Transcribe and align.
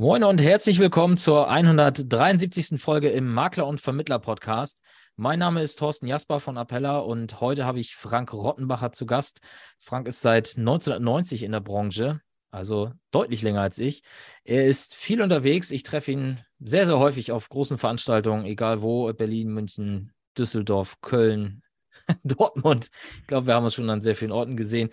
Moin 0.00 0.22
und 0.22 0.40
herzlich 0.40 0.78
willkommen 0.78 1.16
zur 1.16 1.50
173. 1.50 2.80
Folge 2.80 3.08
im 3.08 3.26
Makler- 3.34 3.66
und 3.66 3.80
Vermittler-Podcast. 3.80 4.84
Mein 5.16 5.40
Name 5.40 5.60
ist 5.60 5.80
Thorsten 5.80 6.06
Jasper 6.06 6.38
von 6.38 6.56
Appella 6.56 6.98
und 6.98 7.40
heute 7.40 7.64
habe 7.64 7.80
ich 7.80 7.96
Frank 7.96 8.32
Rottenbacher 8.32 8.92
zu 8.92 9.06
Gast. 9.06 9.40
Frank 9.76 10.06
ist 10.06 10.20
seit 10.20 10.56
1990 10.56 11.42
in 11.42 11.50
der 11.50 11.58
Branche, 11.58 12.20
also 12.52 12.92
deutlich 13.10 13.42
länger 13.42 13.62
als 13.62 13.78
ich. 13.78 14.04
Er 14.44 14.66
ist 14.66 14.94
viel 14.94 15.20
unterwegs. 15.20 15.72
Ich 15.72 15.82
treffe 15.82 16.12
ihn 16.12 16.38
sehr, 16.60 16.86
sehr 16.86 17.00
häufig 17.00 17.32
auf 17.32 17.48
großen 17.48 17.76
Veranstaltungen, 17.76 18.44
egal 18.44 18.82
wo, 18.82 19.12
Berlin, 19.12 19.48
München, 19.48 20.12
Düsseldorf, 20.38 21.00
Köln, 21.00 21.64
Dortmund. 22.24 22.88
Ich 23.20 23.26
glaube, 23.26 23.46
wir 23.46 23.54
haben 23.54 23.64
uns 23.64 23.74
schon 23.74 23.90
an 23.90 24.00
sehr 24.00 24.14
vielen 24.14 24.32
Orten 24.32 24.56
gesehen. 24.56 24.90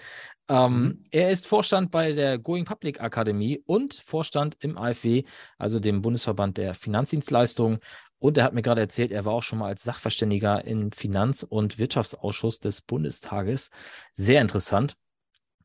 Ähm, 0.48 0.84
mhm. 0.84 1.04
Er 1.12 1.32
ist 1.32 1.48
Vorstand 1.48 1.92
bei 1.92 2.12
der 2.12 2.38
Going 2.38 2.66
Public 2.66 3.02
Akademie 3.02 3.62
und 3.66 3.94
Vorstand 3.94 4.58
im 4.60 4.78
AfW, 4.78 5.23
also 5.58 5.80
dem 5.80 6.02
Bundesverband 6.02 6.58
der 6.58 6.73
Finanzdienstleistungen. 6.73 7.80
Und 8.20 8.38
er 8.38 8.44
hat 8.44 8.54
mir 8.54 8.62
gerade 8.62 8.82
erzählt, 8.82 9.12
er 9.12 9.26
war 9.26 9.34
auch 9.34 9.44
schon 9.44 9.60
mal 9.60 9.68
als 9.68 9.84
Sachverständiger 9.84 10.66
im 10.66 10.91
Finanz- 10.91 11.44
und 11.44 11.77
Wirtschaftsausschuss 11.80 12.60
des 12.60 12.82
Bundestages. 12.82 13.70
Sehr 14.13 14.41
interessant. 14.41 14.96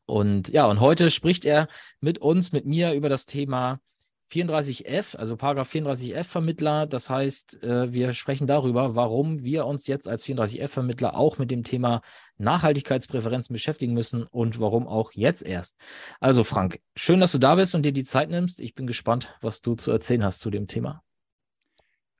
Und 0.05 0.49
ja, 0.49 0.65
und 0.65 0.79
heute 0.79 1.09
spricht 1.09 1.45
er 1.45 1.67
mit 2.01 2.19
uns, 2.19 2.51
mit 2.51 2.65
mir 2.65 2.93
über 2.93 3.07
das 3.07 3.25
Thema 3.25 3.79
34f, 4.31 5.17
also 5.17 5.35
Paragraph 5.35 5.69
34f 5.69 6.23
Vermittler. 6.23 6.87
Das 6.87 7.09
heißt, 7.09 7.61
äh, 7.63 7.91
wir 7.91 8.13
sprechen 8.13 8.47
darüber, 8.47 8.95
warum 8.95 9.43
wir 9.43 9.65
uns 9.65 9.87
jetzt 9.87 10.07
als 10.07 10.25
34f 10.25 10.67
Vermittler 10.69 11.15
auch 11.15 11.37
mit 11.37 11.51
dem 11.51 11.63
Thema 11.63 12.01
Nachhaltigkeitspräferenzen 12.37 13.53
beschäftigen 13.53 13.93
müssen 13.93 14.23
und 14.23 14.59
warum 14.59 14.87
auch 14.87 15.11
jetzt 15.13 15.43
erst. 15.43 15.75
Also 16.19 16.43
Frank, 16.43 16.79
schön, 16.95 17.19
dass 17.19 17.33
du 17.33 17.39
da 17.39 17.55
bist 17.55 17.75
und 17.75 17.83
dir 17.83 17.91
die 17.91 18.05
Zeit 18.05 18.29
nimmst. 18.29 18.61
Ich 18.61 18.73
bin 18.73 18.87
gespannt, 18.87 19.35
was 19.41 19.61
du 19.61 19.75
zu 19.75 19.91
erzählen 19.91 20.23
hast 20.23 20.39
zu 20.39 20.49
dem 20.49 20.67
Thema. 20.67 21.03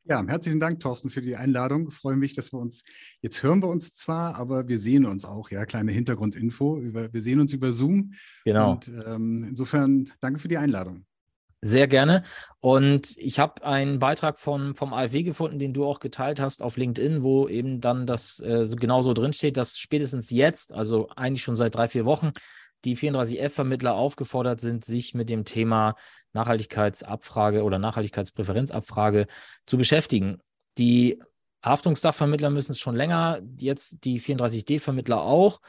Ja, 0.03 0.25
herzlichen 0.25 0.59
Dank, 0.59 0.79
Thorsten, 0.79 1.09
für 1.09 1.21
die 1.21 1.35
Einladung. 1.35 1.87
Ich 1.89 1.93
freue 1.93 2.15
mich, 2.15 2.33
dass 2.33 2.51
wir 2.51 2.59
uns, 2.59 2.83
jetzt 3.21 3.43
hören 3.43 3.61
wir 3.61 3.69
uns 3.69 3.93
zwar, 3.93 4.35
aber 4.35 4.67
wir 4.67 4.79
sehen 4.79 5.05
uns 5.05 5.25
auch, 5.25 5.51
ja, 5.51 5.65
kleine 5.65 5.91
Hintergrundinfo. 5.91 6.79
Über, 6.79 7.13
wir 7.13 7.21
sehen 7.21 7.39
uns 7.39 7.53
über 7.53 7.71
Zoom. 7.71 8.13
Genau. 8.43 8.73
Und 8.73 8.91
ähm, 9.05 9.45
insofern 9.47 10.11
danke 10.19 10.39
für 10.39 10.47
die 10.47 10.57
Einladung. 10.57 11.05
Sehr 11.63 11.87
gerne. 11.87 12.23
Und 12.59 13.15
ich 13.17 13.37
habe 13.37 13.63
einen 13.63 13.99
Beitrag 13.99 14.39
von, 14.39 14.73
vom 14.73 14.93
AfW 14.93 15.21
gefunden, 15.21 15.59
den 15.59 15.73
du 15.73 15.85
auch 15.85 15.99
geteilt 15.99 16.39
hast 16.39 16.63
auf 16.63 16.75
LinkedIn, 16.75 17.21
wo 17.21 17.47
eben 17.47 17.81
dann 17.81 18.07
das 18.07 18.39
äh, 18.39 18.65
so 18.65 18.75
genauso 18.75 19.13
drinsteht, 19.13 19.57
dass 19.57 19.77
spätestens 19.77 20.31
jetzt, 20.31 20.73
also 20.73 21.09
eigentlich 21.15 21.43
schon 21.43 21.55
seit 21.55 21.75
drei, 21.75 21.87
vier 21.87 22.05
Wochen, 22.05 22.31
die 22.83 22.97
34F-Vermittler 22.97 23.93
aufgefordert 23.93 24.59
sind, 24.59 24.85
sich 24.85 25.13
mit 25.13 25.29
dem 25.29 25.45
Thema 25.45 25.93
Nachhaltigkeitsabfrage 26.33 27.63
oder 27.63 27.77
Nachhaltigkeitspräferenzabfrage 27.77 29.27
zu 29.67 29.77
beschäftigen. 29.77 30.39
Die 30.79 31.21
Haftungssachvermittler 31.63 32.49
müssen 32.49 32.71
es 32.71 32.79
schon 32.79 32.95
länger, 32.95 33.39
jetzt 33.59 34.03
die 34.03 34.19
34D-Vermittler 34.19 35.21
auch. 35.21 35.61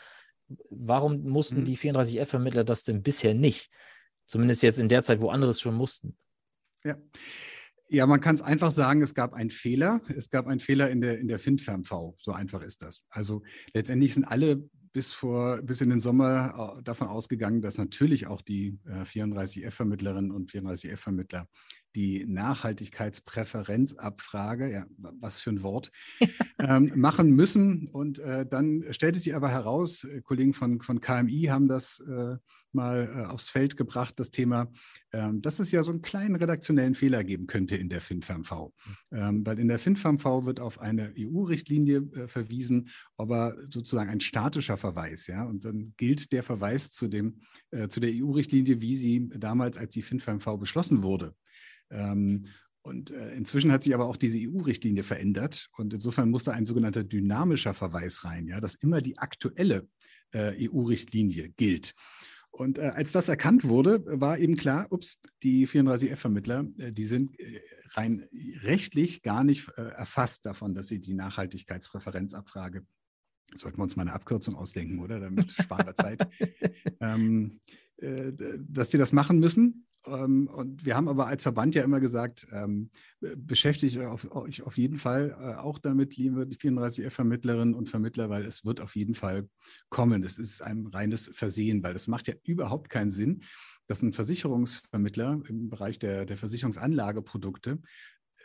Warum 0.70 1.22
mussten 1.24 1.60
mhm. 1.60 1.64
die 1.66 1.76
34F-Vermittler 1.76 2.64
das 2.64 2.84
denn 2.84 3.02
bisher 3.02 3.34
nicht? 3.34 3.70
Zumindest 4.26 4.62
jetzt 4.62 4.78
in 4.78 4.88
der 4.88 5.02
Zeit, 5.02 5.20
wo 5.20 5.30
andere 5.30 5.50
es 5.50 5.60
schon 5.60 5.74
mussten. 5.74 6.16
Ja. 6.84 6.96
Ja, 7.88 8.06
man 8.06 8.22
kann 8.22 8.34
es 8.34 8.40
einfach 8.40 8.72
sagen, 8.72 9.02
es 9.02 9.12
gab 9.12 9.34
einen 9.34 9.50
Fehler. 9.50 10.00
Es 10.08 10.30
gab 10.30 10.46
einen 10.46 10.60
Fehler 10.60 10.88
in 10.88 11.02
der, 11.02 11.18
in 11.18 11.28
der 11.28 11.38
FinFermV. 11.38 12.14
So 12.18 12.32
einfach 12.32 12.62
ist 12.62 12.80
das. 12.80 13.02
Also 13.10 13.42
letztendlich 13.74 14.14
sind 14.14 14.24
alle 14.24 14.64
bis 14.92 15.12
vor 15.12 15.60
bis 15.62 15.80
in 15.80 15.90
den 15.90 16.00
Sommer 16.00 16.76
äh, 16.78 16.82
davon 16.82 17.08
ausgegangen, 17.08 17.60
dass 17.60 17.78
natürlich 17.78 18.26
auch 18.26 18.40
die 18.40 18.78
äh, 18.86 19.02
34F-Vermittlerinnen 19.02 20.30
und 20.30 20.50
34F-Vermittler 20.50 21.48
die 21.94 22.24
Nachhaltigkeitspräferenzabfrage, 22.26 24.72
ja, 24.72 24.86
was 24.96 25.40
für 25.40 25.50
ein 25.50 25.62
Wort, 25.62 25.92
ähm, 26.58 26.92
machen 26.96 27.30
müssen. 27.30 27.86
Und 27.88 28.18
äh, 28.18 28.46
dann 28.46 28.84
stellte 28.90 29.18
sich 29.18 29.34
aber 29.34 29.50
heraus, 29.50 30.04
äh, 30.04 30.22
Kollegen 30.22 30.54
von, 30.54 30.80
von 30.80 31.00
KMI 31.00 31.48
haben 31.48 31.68
das 31.68 32.00
äh, 32.00 32.36
mal 32.72 33.10
äh, 33.14 33.26
aufs 33.26 33.50
Feld 33.50 33.76
gebracht, 33.76 34.18
das 34.18 34.30
Thema, 34.30 34.70
ähm, 35.12 35.42
dass 35.42 35.58
es 35.58 35.70
ja 35.72 35.82
so 35.82 35.90
einen 35.90 36.02
kleinen 36.02 36.36
redaktionellen 36.36 36.94
Fehler 36.94 37.24
geben 37.24 37.46
könnte 37.46 37.76
in 37.76 37.88
der 37.88 38.00
FinFamV. 38.00 38.72
Ähm, 39.12 39.44
weil 39.44 39.58
in 39.58 39.68
der 39.68 39.78
FinFamV 39.78 40.44
wird 40.44 40.60
auf 40.60 40.80
eine 40.80 41.12
EU-Richtlinie 41.18 41.98
äh, 41.98 42.28
verwiesen, 42.28 42.88
aber 43.16 43.54
sozusagen 43.68 44.10
ein 44.10 44.20
statischer 44.20 44.76
Verweis. 44.76 45.26
Ja? 45.26 45.44
Und 45.44 45.64
dann 45.64 45.94
gilt 45.96 46.32
der 46.32 46.42
Verweis 46.42 46.90
zu, 46.90 47.08
dem, 47.08 47.40
äh, 47.70 47.88
zu 47.88 48.00
der 48.00 48.10
EU-Richtlinie, 48.12 48.80
wie 48.80 48.96
sie 48.96 49.28
damals, 49.36 49.76
als 49.76 49.94
die 49.94 50.02
FinFamV 50.02 50.58
beschlossen 50.58 51.02
wurde. 51.02 51.34
Ähm, 51.90 52.46
und 52.82 53.12
äh, 53.12 53.34
inzwischen 53.34 53.70
hat 53.70 53.84
sich 53.84 53.94
aber 53.94 54.06
auch 54.06 54.16
diese 54.16 54.38
EU-Richtlinie 54.38 55.04
verändert 55.04 55.68
und 55.76 55.94
insofern 55.94 56.30
musste 56.30 56.52
ein 56.52 56.66
sogenannter 56.66 57.04
dynamischer 57.04 57.74
Verweis 57.74 58.24
rein, 58.24 58.48
ja, 58.48 58.60
dass 58.60 58.74
immer 58.74 59.00
die 59.00 59.18
aktuelle 59.18 59.88
äh, 60.32 60.68
EU-Richtlinie 60.68 61.50
gilt. 61.50 61.94
Und 62.50 62.76
äh, 62.78 62.92
als 62.94 63.12
das 63.12 63.28
erkannt 63.28 63.64
wurde, 63.64 64.04
war 64.20 64.38
eben 64.38 64.56
klar, 64.56 64.86
ups, 64.90 65.18
die 65.42 65.66
34F-Vermittler, 65.66 66.66
äh, 66.78 66.92
die 66.92 67.06
sind 67.06 67.38
äh, 67.40 67.60
rein 67.92 68.26
rechtlich 68.62 69.22
gar 69.22 69.42
nicht 69.42 69.68
äh, 69.76 69.82
erfasst 69.82 70.44
davon, 70.44 70.74
dass 70.74 70.88
sie 70.88 71.00
die 71.00 71.14
Nachhaltigkeitspräferenzabfrage, 71.14 72.84
sollten 73.54 73.78
wir 73.78 73.84
uns 73.84 73.96
mal 73.96 74.02
eine 74.02 74.12
Abkürzung 74.12 74.54
ausdenken, 74.54 74.98
oder? 74.98 75.18
Damit 75.18 75.50
sparen 75.62 75.86
wir 75.86 75.94
Zeit. 75.94 76.28
ähm, 77.00 77.60
dass 78.68 78.90
die 78.90 78.98
das 78.98 79.12
machen 79.12 79.38
müssen. 79.38 79.84
Ähm, 80.06 80.48
und 80.48 80.84
wir 80.84 80.96
haben 80.96 81.08
aber 81.08 81.26
als 81.26 81.42
Verband 81.44 81.74
ja 81.74 81.84
immer 81.84 82.00
gesagt, 82.00 82.46
ähm, 82.52 82.90
beschäftigt 83.36 83.96
euch 83.98 84.62
auf 84.62 84.76
jeden 84.76 84.96
Fall 84.96 85.36
äh, 85.38 85.54
auch 85.60 85.78
damit, 85.78 86.16
liebe 86.16 86.42
34F-Vermittlerinnen 86.42 87.74
und 87.74 87.88
Vermittler, 87.88 88.28
weil 88.28 88.44
es 88.44 88.64
wird 88.64 88.80
auf 88.80 88.96
jeden 88.96 89.14
Fall 89.14 89.48
kommen. 89.90 90.24
Es 90.24 90.38
ist 90.38 90.62
ein 90.62 90.86
reines 90.88 91.30
Versehen, 91.32 91.82
weil 91.82 91.94
es 91.94 92.08
macht 92.08 92.28
ja 92.28 92.34
überhaupt 92.44 92.90
keinen 92.90 93.10
Sinn, 93.10 93.42
dass 93.86 94.02
ein 94.02 94.12
Versicherungsvermittler 94.12 95.40
im 95.48 95.68
Bereich 95.68 95.98
der, 95.98 96.24
der 96.24 96.36
Versicherungsanlageprodukte 96.36 97.78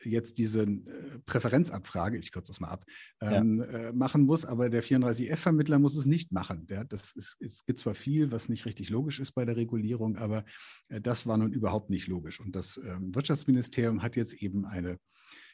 jetzt 0.04 0.38
diese 0.38 0.64
äh, 0.64 1.20
Präferenzabfrage, 1.26 2.18
ich 2.18 2.32
kürze 2.32 2.52
das 2.52 2.60
mal 2.60 2.70
ab, 2.70 2.86
ähm, 3.22 3.60
ja. 3.60 3.66
äh, 3.66 3.94
machen 3.94 4.24
muss, 4.26 4.46
aber 4.46 4.70
der 4.70 4.84
34F-Vermittler 4.84 5.80
muss 5.80 5.96
es 5.96 6.06
nicht 6.06 6.32
machen. 6.32 6.68
Ja, 6.70 6.84
das 6.84 7.12
ist, 7.12 7.38
es 7.40 7.66
gibt 7.66 7.80
zwar 7.80 7.96
viel, 7.96 8.32
was 8.32 8.50
nicht 8.50 8.66
richtig 8.66 8.90
logisch 8.90 9.20
ist 9.20 9.34
bei 9.34 9.46
der 9.46 9.58
Regulierung, 9.58 10.18
aber 10.18 10.44
äh, 10.90 11.02
das 11.02 11.26
war 11.26 11.38
nun 11.38 11.52
überhaupt 11.52 11.90
nicht 11.90 12.08
logisch. 12.08 12.40
Und 12.40 12.56
das 12.56 12.78
ähm, 12.78 13.14
Wirtschaftsministerium 13.14 14.02
hat 14.02 14.16
jetzt 14.16 14.34
eben 14.34 14.66
eine, 14.66 14.98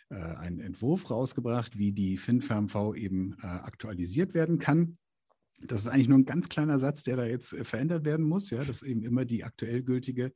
äh, 0.09 0.16
einen 0.16 0.60
Entwurf 0.60 1.10
rausgebracht, 1.10 1.78
wie 1.78 1.92
die 1.92 2.18
FinFermV 2.18 2.96
eben 2.96 3.36
äh, 3.42 3.48
aktualisiert 3.48 4.34
werden 4.34 4.60
kann. 4.60 4.98
Das 5.62 5.81
ist 5.81 5.88
eigentlich 5.88 6.10
nur 6.10 6.18
ein 6.18 6.25
ganz 6.25 6.50
kleiner 6.50 6.78
Satz, 6.78 7.04
der 7.04 7.16
da 7.18 7.25
jetzt 7.25 7.54
äh, 7.54 7.64
verändert 7.64 8.06
werden 8.06 8.25
muss, 8.25 8.50
ja, 8.50 8.64
dass 8.64 8.81
eben 8.81 9.04
immer 9.04 9.25
die 9.25 9.44
aktuell 9.44 9.84
gültige 9.84 10.34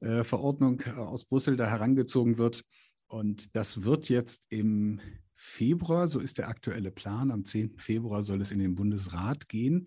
Verordnung 0.00 0.82
aus 0.96 1.24
Brüssel 1.24 1.56
da 1.56 1.66
herangezogen 1.66 2.36
wird. 2.36 2.64
Und 3.14 3.54
das 3.54 3.84
wird 3.84 4.08
jetzt 4.08 4.44
im 4.48 4.98
Februar, 5.36 6.08
so 6.08 6.18
ist 6.18 6.38
der 6.38 6.48
aktuelle 6.48 6.90
Plan, 6.90 7.30
am 7.30 7.44
10. 7.44 7.78
Februar 7.78 8.24
soll 8.24 8.40
es 8.40 8.50
in 8.50 8.58
den 8.58 8.74
Bundesrat 8.74 9.48
gehen, 9.48 9.86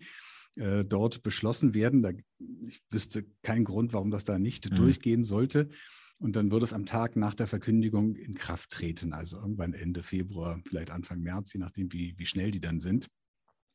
äh, 0.54 0.82
dort 0.82 1.22
beschlossen 1.22 1.74
werden. 1.74 2.00
Da, 2.00 2.12
ich 2.38 2.80
wüsste 2.90 3.26
keinen 3.42 3.64
Grund, 3.64 3.92
warum 3.92 4.10
das 4.10 4.24
da 4.24 4.38
nicht 4.38 4.70
mhm. 4.70 4.76
durchgehen 4.76 5.24
sollte. 5.24 5.68
Und 6.16 6.36
dann 6.36 6.50
wird 6.50 6.62
es 6.62 6.72
am 6.72 6.86
Tag 6.86 7.16
nach 7.16 7.34
der 7.34 7.46
Verkündigung 7.46 8.16
in 8.16 8.32
Kraft 8.32 8.70
treten, 8.70 9.12
also 9.12 9.36
irgendwann 9.36 9.74
Ende 9.74 10.02
Februar, 10.02 10.62
vielleicht 10.66 10.90
Anfang 10.90 11.20
März, 11.20 11.52
je 11.52 11.60
nachdem, 11.60 11.92
wie, 11.92 12.14
wie 12.16 12.26
schnell 12.26 12.50
die 12.50 12.60
dann 12.60 12.80
sind. 12.80 13.08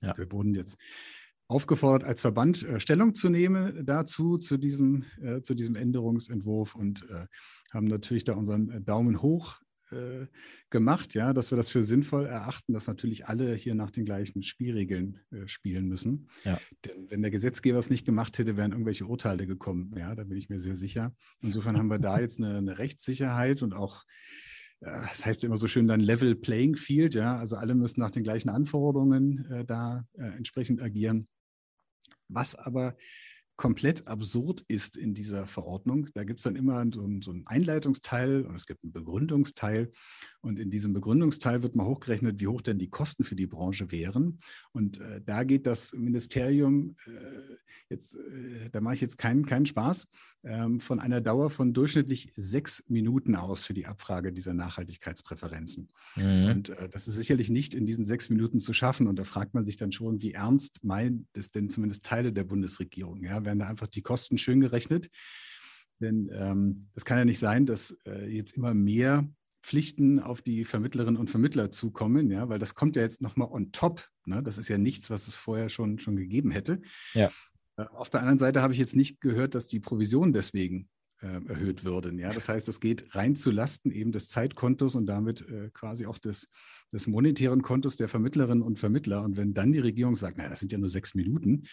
Ja. 0.01 0.17
Wir 0.17 0.31
wurden 0.31 0.55
jetzt 0.55 0.77
aufgefordert, 1.47 2.07
als 2.07 2.21
Verband 2.21 2.63
äh, 2.63 2.79
Stellung 2.79 3.13
zu 3.15 3.29
nehmen 3.29 3.85
dazu, 3.85 4.37
zu 4.37 4.57
diesem, 4.57 5.05
äh, 5.21 5.41
zu 5.41 5.53
diesem 5.53 5.75
Änderungsentwurf 5.75 6.75
und 6.75 7.07
äh, 7.09 7.27
haben 7.71 7.87
natürlich 7.87 8.23
da 8.23 8.33
unseren 8.33 8.69
äh, 8.69 8.81
Daumen 8.81 9.21
hoch 9.21 9.59
äh, 9.91 10.27
gemacht, 10.69 11.13
ja, 11.13 11.33
dass 11.33 11.51
wir 11.51 11.55
das 11.55 11.69
für 11.69 11.83
sinnvoll 11.83 12.25
erachten, 12.25 12.73
dass 12.73 12.87
natürlich 12.87 13.27
alle 13.27 13.53
hier 13.53 13.75
nach 13.75 13.91
den 13.91 14.05
gleichen 14.05 14.41
Spielregeln 14.41 15.19
äh, 15.31 15.47
spielen 15.47 15.87
müssen. 15.87 16.29
Ja. 16.43 16.59
Denn 16.85 17.11
wenn 17.11 17.21
der 17.21 17.31
Gesetzgeber 17.31 17.77
es 17.77 17.89
nicht 17.91 18.05
gemacht 18.05 18.37
hätte, 18.39 18.57
wären 18.57 18.71
irgendwelche 18.71 19.05
Urteile 19.05 19.45
gekommen. 19.45 19.93
Ja, 19.97 20.15
da 20.15 20.23
bin 20.23 20.37
ich 20.37 20.49
mir 20.49 20.59
sehr 20.59 20.75
sicher. 20.75 21.13
Insofern 21.41 21.77
haben 21.77 21.89
wir 21.89 21.99
da 21.99 22.19
jetzt 22.19 22.39
eine, 22.39 22.57
eine 22.57 22.79
Rechtssicherheit 22.79 23.61
und 23.61 23.73
auch 23.73 24.03
das 24.83 25.25
heißt 25.25 25.43
immer 25.43 25.57
so 25.57 25.67
schön 25.67 25.87
dann 25.87 25.99
Level 25.99 26.35
Playing 26.35 26.75
Field, 26.75 27.15
ja, 27.15 27.37
also 27.37 27.55
alle 27.55 27.75
müssen 27.75 27.99
nach 28.01 28.11
den 28.11 28.23
gleichen 28.23 28.49
Anforderungen 28.49 29.49
äh, 29.51 29.65
da 29.65 30.05
äh, 30.13 30.23
entsprechend 30.37 30.81
agieren. 30.81 31.27
Was 32.27 32.55
aber 32.55 32.95
komplett 33.55 34.07
absurd 34.07 34.63
ist 34.67 34.97
in 34.97 35.13
dieser 35.13 35.45
Verordnung. 35.45 36.07
Da 36.15 36.23
gibt 36.23 36.39
es 36.39 36.43
dann 36.43 36.55
immer 36.55 36.83
so 36.93 37.03
einen, 37.03 37.21
so 37.21 37.31
einen, 37.31 37.45
Einleitungsteil 37.45 38.45
und 38.45 38.55
es 38.55 38.65
gibt 38.65 38.83
einen 38.83 38.93
Begründungsteil. 38.93 39.91
Und 40.41 40.59
in 40.59 40.71
diesem 40.71 40.93
Begründungsteil 40.93 41.61
wird 41.61 41.75
mal 41.75 41.85
hochgerechnet, 41.85 42.39
wie 42.39 42.47
hoch 42.47 42.61
denn 42.61 42.79
die 42.79 42.89
Kosten 42.89 43.23
für 43.23 43.35
die 43.35 43.47
Branche 43.47 43.91
wären. 43.91 44.39
Und 44.71 44.99
äh, 44.99 45.21
da 45.23 45.43
geht 45.43 45.67
das 45.67 45.93
Ministerium, 45.93 46.95
äh, 47.05 47.11
jetzt, 47.89 48.15
äh, 48.15 48.69
da 48.71 48.81
mache 48.81 48.95
ich 48.95 49.01
jetzt 49.01 49.17
keinen, 49.17 49.45
keinen 49.45 49.65
Spaß, 49.65 50.07
ähm, 50.43 50.79
von 50.79 50.99
einer 50.99 51.21
Dauer 51.21 51.49
von 51.49 51.73
durchschnittlich 51.73 52.31
sechs 52.35 52.83
Minuten 52.87 53.35
aus 53.35 53.65
für 53.65 53.73
die 53.73 53.85
Abfrage 53.85 54.33
dieser 54.33 54.53
Nachhaltigkeitspräferenzen. 54.53 55.89
Mhm. 56.15 56.45
Und 56.45 56.69
äh, 56.69 56.89
das 56.89 57.07
ist 57.07 57.15
sicherlich 57.15 57.49
nicht 57.49 57.75
in 57.75 57.85
diesen 57.85 58.03
sechs 58.03 58.29
Minuten 58.29 58.59
zu 58.59 58.73
schaffen. 58.73 59.07
Und 59.07 59.17
da 59.17 59.23
fragt 59.23 59.53
man 59.53 59.63
sich 59.63 59.77
dann 59.77 59.91
schon, 59.91 60.21
wie 60.21 60.33
ernst 60.33 60.83
meint 60.83 61.27
es 61.33 61.51
denn 61.51 61.69
zumindest 61.69 62.03
Teile 62.03 62.33
der 62.33 62.43
Bundesregierung? 62.43 63.23
Ja? 63.23 63.42
Werden 63.45 63.59
da 63.59 63.67
einfach 63.67 63.87
die 63.87 64.01
Kosten 64.01 64.37
schön 64.37 64.59
gerechnet. 64.59 65.09
Denn 65.99 66.29
ähm, 66.33 66.89
das 66.93 67.05
kann 67.05 67.17
ja 67.17 67.25
nicht 67.25 67.39
sein, 67.39 67.65
dass 67.65 67.97
äh, 68.05 68.27
jetzt 68.27 68.57
immer 68.57 68.73
mehr 68.73 69.27
Pflichten 69.63 70.19
auf 70.19 70.41
die 70.41 70.65
Vermittlerinnen 70.65 71.19
und 71.19 71.31
Vermittler 71.31 71.71
zukommen, 71.71 72.29
ja, 72.29 72.49
weil 72.49 72.59
das 72.59 72.75
kommt 72.75 72.97
ja 72.97 73.01
jetzt 73.01 73.21
nochmal 73.21 73.47
on 73.49 73.71
top. 73.71 74.09
Ne? 74.25 74.43
Das 74.43 74.57
ist 74.57 74.67
ja 74.67 74.77
nichts, 74.77 75.09
was 75.09 75.27
es 75.27 75.35
vorher 75.35 75.69
schon, 75.69 75.99
schon 75.99 76.17
gegeben 76.17 76.51
hätte. 76.51 76.81
Ja. 77.13 77.31
Äh, 77.77 77.85
auf 77.93 78.09
der 78.09 78.19
anderen 78.19 78.39
Seite 78.39 78.61
habe 78.61 78.73
ich 78.73 78.79
jetzt 78.79 78.95
nicht 78.95 79.21
gehört, 79.21 79.55
dass 79.55 79.67
die 79.67 79.79
Provisionen 79.79 80.33
deswegen 80.33 80.89
erhöht 81.27 81.83
würden. 81.83 82.19
Ja? 82.19 82.31
Das 82.31 82.49
heißt, 82.49 82.67
es 82.67 82.79
geht 82.79 83.15
rein 83.15 83.35
zu 83.35 83.51
Lasten 83.51 83.91
eben 83.91 84.11
des 84.11 84.27
Zeitkontos 84.27 84.95
und 84.95 85.05
damit 85.05 85.47
äh, 85.47 85.69
quasi 85.73 86.05
auch 86.05 86.17
des, 86.17 86.49
des 86.91 87.07
monetären 87.07 87.61
Kontos 87.61 87.97
der 87.97 88.07
Vermittlerinnen 88.07 88.63
und 88.63 88.79
Vermittler. 88.79 89.23
Und 89.23 89.37
wenn 89.37 89.53
dann 89.53 89.71
die 89.71 89.79
Regierung 89.79 90.15
sagt, 90.15 90.37
naja, 90.37 90.49
das 90.49 90.59
sind 90.59 90.71
ja 90.71 90.77
nur 90.77 90.89
sechs 90.89 91.15
Minuten, 91.15 91.63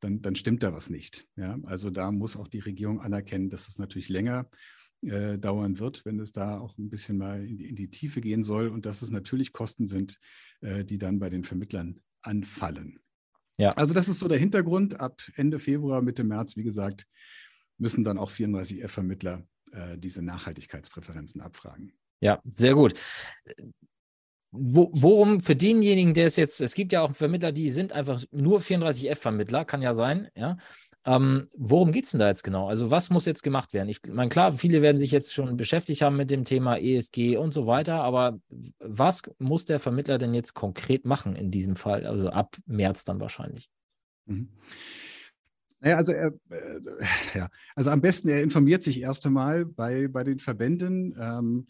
dann, 0.00 0.20
dann 0.22 0.36
stimmt 0.36 0.62
da 0.62 0.72
was 0.72 0.90
nicht. 0.90 1.26
Ja? 1.36 1.58
Also 1.64 1.90
da 1.90 2.10
muss 2.10 2.36
auch 2.36 2.48
die 2.48 2.58
Regierung 2.58 3.00
anerkennen, 3.00 3.50
dass 3.50 3.68
es 3.68 3.78
natürlich 3.78 4.08
länger 4.08 4.48
äh, 5.02 5.38
dauern 5.38 5.78
wird, 5.78 6.04
wenn 6.04 6.18
es 6.20 6.32
da 6.32 6.58
auch 6.58 6.76
ein 6.78 6.88
bisschen 6.88 7.18
mal 7.18 7.46
in 7.46 7.58
die, 7.58 7.68
in 7.68 7.76
die, 7.76 7.90
Tiefe 7.90 8.20
gehen 8.20 8.42
soll 8.42 8.68
und 8.68 8.86
dass 8.86 9.02
es 9.02 9.10
natürlich 9.10 9.52
Kosten 9.52 9.86
sind, 9.86 10.18
äh, 10.62 10.84
die 10.84 10.98
dann 10.98 11.18
bei 11.18 11.30
den 11.30 11.44
Vermittlern 11.44 12.00
anfallen. 12.22 12.98
Ja. 13.58 13.70
Also 13.70 13.94
das 13.94 14.08
ist 14.08 14.18
so 14.18 14.28
der 14.28 14.38
Hintergrund. 14.38 15.00
Ab 15.00 15.22
Ende 15.36 15.58
Februar, 15.58 16.02
Mitte 16.02 16.24
März, 16.24 16.56
wie 16.56 16.62
gesagt, 16.62 17.06
müssen 17.78 18.04
dann 18.04 18.18
auch 18.18 18.30
34F-Vermittler 18.30 19.46
äh, 19.72 19.98
diese 19.98 20.22
Nachhaltigkeitspräferenzen 20.22 21.40
abfragen. 21.40 21.92
Ja, 22.20 22.40
sehr 22.44 22.74
gut 22.74 22.94
wo, 24.58 24.90
worum 24.92 25.40
für 25.40 25.56
denjenigen, 25.56 26.14
der 26.14 26.26
es 26.26 26.36
jetzt, 26.36 26.60
es 26.60 26.74
gibt 26.74 26.92
ja 26.92 27.02
auch 27.02 27.14
Vermittler, 27.14 27.52
die 27.52 27.70
sind 27.70 27.92
einfach 27.92 28.22
nur 28.30 28.60
34F-Vermittler, 28.60 29.64
kann 29.64 29.82
ja 29.82 29.94
sein, 29.94 30.28
ja. 30.34 30.56
Ähm, 31.04 31.48
worum 31.56 31.92
geht 31.92 32.04
es 32.04 32.10
denn 32.10 32.18
da 32.18 32.26
jetzt 32.26 32.42
genau? 32.42 32.68
Also, 32.68 32.90
was 32.90 33.10
muss 33.10 33.26
jetzt 33.26 33.44
gemacht 33.44 33.72
werden? 33.72 33.88
Ich 33.88 34.00
meine, 34.08 34.28
klar, 34.28 34.50
viele 34.50 34.82
werden 34.82 34.96
sich 34.96 35.12
jetzt 35.12 35.34
schon 35.34 35.56
beschäftigt 35.56 36.02
haben 36.02 36.16
mit 36.16 36.32
dem 36.32 36.44
Thema 36.44 36.78
ESG 36.78 37.36
und 37.36 37.52
so 37.52 37.68
weiter, 37.68 38.02
aber 38.02 38.40
was 38.80 39.22
muss 39.38 39.66
der 39.66 39.78
Vermittler 39.78 40.18
denn 40.18 40.34
jetzt 40.34 40.54
konkret 40.54 41.04
machen 41.04 41.36
in 41.36 41.52
diesem 41.52 41.76
Fall? 41.76 42.06
Also 42.06 42.30
ab 42.30 42.56
März 42.66 43.04
dann 43.04 43.20
wahrscheinlich. 43.20 43.68
Mhm. 44.24 44.48
Naja, 45.86 45.98
also, 45.98 46.10
er, 46.10 46.32
äh, 46.50 47.38
ja. 47.38 47.48
also 47.76 47.90
am 47.90 48.00
besten, 48.00 48.28
er 48.28 48.42
informiert 48.42 48.82
sich 48.82 49.00
erst 49.00 49.24
einmal 49.24 49.64
bei, 49.64 50.08
bei 50.08 50.24
den 50.24 50.40
Verbänden 50.40 51.14
ähm, 51.16 51.68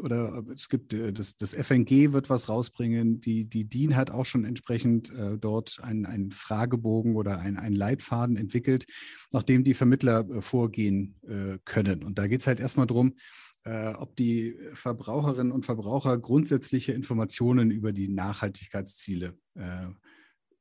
oder 0.00 0.44
es 0.54 0.68
gibt 0.68 0.92
äh, 0.92 1.12
das, 1.12 1.36
das 1.36 1.52
FNG 1.52 2.12
wird 2.12 2.30
was 2.30 2.48
rausbringen, 2.48 3.20
die, 3.20 3.44
die 3.44 3.64
DIN 3.64 3.96
hat 3.96 4.12
auch 4.12 4.26
schon 4.26 4.44
entsprechend 4.44 5.10
äh, 5.10 5.38
dort 5.38 5.80
einen, 5.82 6.30
Fragebogen 6.30 7.16
oder 7.16 7.40
einen 7.40 7.72
Leitfaden 7.72 8.36
entwickelt, 8.36 8.86
nachdem 9.32 9.64
die 9.64 9.74
Vermittler 9.74 10.20
äh, 10.30 10.40
vorgehen 10.40 11.16
äh, 11.26 11.58
können. 11.64 12.04
Und 12.04 12.20
da 12.20 12.28
geht 12.28 12.42
es 12.42 12.46
halt 12.46 12.60
erstmal 12.60 12.86
darum, 12.86 13.16
äh, 13.64 13.88
ob 13.94 14.14
die 14.14 14.56
Verbraucherinnen 14.72 15.52
und 15.52 15.66
Verbraucher 15.66 16.16
grundsätzliche 16.16 16.92
Informationen 16.92 17.72
über 17.72 17.92
die 17.92 18.06
Nachhaltigkeitsziele 18.06 19.36
äh, 19.56 19.88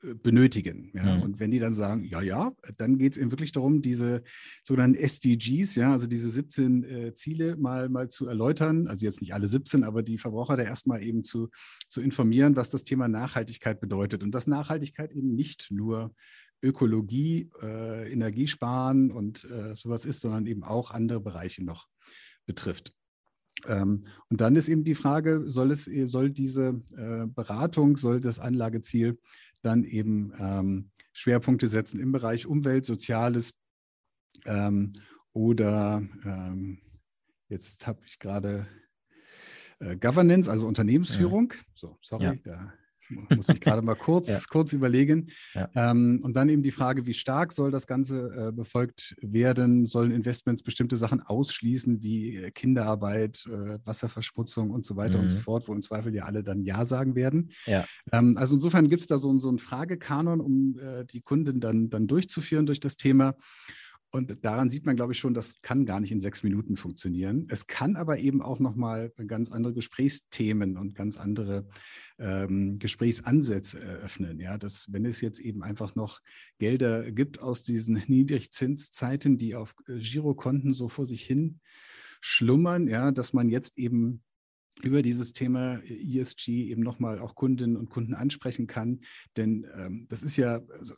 benötigen. 0.02 0.92
Ja? 0.94 1.16
Mhm. 1.16 1.22
Und 1.24 1.40
wenn 1.40 1.52
die 1.52 1.60
dann 1.60 1.74
sagen, 1.74 2.04
ja, 2.06 2.22
ja, 2.22 2.52
dann 2.78 2.98
geht 2.98 3.14
es 3.14 3.18
eben 3.18 3.32
wirklich 3.32 3.52
darum, 3.52 3.82
diese 3.82 4.24
sogenannten 4.64 4.98
SDGs, 4.98 5.76
ja, 5.76 5.92
also 5.92 6.08
diese 6.08 6.30
17 6.30 6.84
äh, 6.84 7.14
Ziele 7.16 7.56
mal, 7.58 7.90
mal 7.90 8.10
zu 8.10 8.28
erläutern, 8.28 8.88
also 8.88 9.06
jetzt 9.06 9.22
nicht 9.22 9.34
alle 9.34 9.48
17, 9.48 9.84
aber 9.84 10.04
die 10.04 10.18
Verbraucher 10.18 10.58
da 10.58 10.64
erstmal 10.64 11.04
eben 11.04 11.24
zu, 11.24 11.50
zu 11.90 12.02
informieren, 12.02 12.56
was 12.56 12.70
das 12.70 12.84
Thema 12.84 13.08
Nachhaltigkeit 13.08 13.80
bedeutet. 13.80 14.24
Und 14.24 14.32
dass 14.32 14.48
Nachhaltigkeit 14.48 15.12
eben 15.12 15.36
nicht 15.36 15.72
nur 15.72 16.14
Ökologie, 16.62 17.50
äh, 17.62 18.12
Energiesparen 18.12 19.12
und 19.12 19.46
äh, 19.46 19.76
sowas 19.76 20.06
ist, 20.06 20.22
sondern 20.22 20.46
eben 20.46 20.64
auch 20.64 20.92
andere 20.92 21.20
Bereiche 21.20 21.64
noch 21.64 21.88
betrifft. 22.46 22.94
Ähm, 23.68 24.06
und 24.30 24.42
dann 24.42 24.56
ist 24.56 24.70
eben 24.70 24.84
die 24.84 24.96
Frage, 24.96 25.44
soll 25.48 25.72
es, 25.72 25.86
soll 25.86 26.30
diese 26.30 26.82
äh, 26.98 27.26
Beratung, 27.28 27.98
soll 27.98 28.20
das 28.20 28.40
Anlageziel 28.40 29.18
dann 29.66 29.84
eben 29.84 30.34
ähm, 30.40 30.92
Schwerpunkte 31.14 31.68
setzen 31.68 32.00
im 32.00 32.12
Bereich 32.12 32.46
Umwelt, 32.46 32.86
Soziales 32.86 33.54
ähm, 34.46 34.94
oder 35.34 36.02
ähm, 36.24 36.82
jetzt 37.50 37.88
habe 37.88 38.02
ich 38.06 38.20
gerade 38.20 38.68
äh, 39.80 39.98
Governance, 39.98 40.50
also 40.50 40.68
Unternehmensführung. 40.68 41.54
Ja. 41.54 41.64
So, 41.74 41.98
sorry, 42.02 42.24
ja. 42.24 42.36
da 42.44 42.74
muss 43.36 43.50
ich 43.50 43.60
gerade 43.60 43.82
mal 43.82 43.96
kurz, 43.96 44.30
ja. 44.30 44.40
kurz 44.50 44.74
überlegen. 44.74 45.30
Ja. 45.54 45.70
Ähm, 45.76 46.20
und 46.24 46.36
dann 46.36 46.50
eben 46.50 46.64
die 46.64 46.72
Frage, 46.72 47.06
wie 47.06 47.14
stark 47.14 47.52
soll 47.52 47.72
das 47.72 47.88
Ganze 47.88 48.50
äh, 48.50 48.52
befolgt 48.52 49.16
werden? 49.22 49.86
Sollen 49.86 50.12
Investments 50.12 50.64
bestimmte 50.64 50.98
Sachen 50.98 51.22
ausschließen, 51.22 52.02
wie 52.02 52.38
äh, 52.38 52.52
Kinderarbeit, 52.52 53.46
äh, 53.48 53.80
Wasserverschmutzung 53.86 54.72
und 54.72 54.86
so 54.86 54.96
weiter 54.96 55.18
mhm. 55.18 55.24
und 55.24 55.30
so 55.30 55.38
mhm. 55.38 55.42
fort, 55.42 55.68
wo 55.68 55.74
im 55.74 55.82
Zweifel 55.82 56.14
ja 56.14 56.26
alle 56.26 56.44
dann 56.44 56.64
Ja 56.64 56.86
sagen 56.86 57.16
werden. 57.16 57.52
Ja. 57.66 57.86
Ähm, 58.12 58.36
also 58.38 58.56
insofern 58.56 58.88
gibt 58.88 59.02
es 59.02 59.08
da 59.08 59.18
so, 59.18 59.38
so 59.40 59.50
einen 59.50 59.60
Fragekanon, 59.60 60.42
um 60.42 60.80
äh, 60.80 61.06
die 61.06 61.22
Kunden 61.22 61.60
dann, 61.60 61.90
dann 61.90 62.08
durchzuführen 62.08 62.66
durch 62.66 62.80
das 62.80 62.98
Thema. 62.98 63.36
Und 64.16 64.46
daran 64.46 64.70
sieht 64.70 64.86
man, 64.86 64.96
glaube 64.96 65.12
ich, 65.12 65.20
schon, 65.20 65.34
das 65.34 65.62
kann 65.62 65.86
gar 65.86 66.00
nicht 66.00 66.14
in 66.14 66.22
sechs 66.22 66.42
Minuten 66.42 66.78
funktionieren. 66.78 67.48
Es 67.50 67.68
kann 67.68 67.98
aber 67.98 68.18
eben 68.18 68.42
auch 68.42 68.60
nochmal 68.60 69.12
ganz 69.28 69.52
andere 69.52 69.74
Gesprächsthemen 69.74 70.78
und 70.78 70.96
ganz 70.96 71.18
andere 71.18 71.68
ähm, 72.18 72.80
Gesprächsansätze 72.80 73.82
eröffnen. 73.82 74.40
Ja, 74.40 74.58
dass, 74.58 74.88
wenn 74.94 75.06
es 75.06 75.20
jetzt 75.20 75.40
eben 75.40 75.64
einfach 75.64 75.96
noch 75.96 76.22
Gelder 76.60 77.12
gibt 77.12 77.42
aus 77.42 77.64
diesen 77.64 77.96
Niedrigzinszeiten, 78.08 79.38
die 79.38 79.54
auf 79.54 79.76
äh, 79.90 80.00
Girokonten 80.00 80.74
so 80.74 80.88
vor 80.88 81.06
sich 81.06 81.24
hin 81.24 81.60
schlummern, 82.22 82.88
ja, 82.88 83.12
dass 83.12 83.34
man 83.34 83.50
jetzt 83.50 83.78
eben 83.78 84.24
über 84.84 85.02
dieses 85.02 85.34
Thema 85.34 85.80
ESG 85.84 86.70
eben 86.70 86.82
nochmal 86.82 87.20
auch 87.20 87.36
Kundinnen 87.36 87.78
und 87.78 87.90
Kunden 87.90 88.14
ansprechen 88.14 88.68
kann. 88.68 89.00
Denn 89.38 89.66
ähm, 89.76 90.06
das 90.10 90.24
ist 90.24 90.38
ja, 90.38 90.62
also, 90.78 90.94